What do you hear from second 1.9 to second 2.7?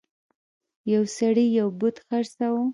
خرڅاوه.